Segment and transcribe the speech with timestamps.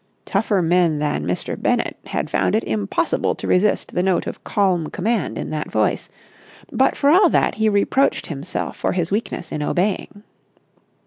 [0.25, 1.55] Tougher men than Mr.
[1.55, 6.09] Bennett had found it impossible to resist the note of calm command in that voice,
[6.71, 10.23] but for all that he reproached himself for his weakness in obeying.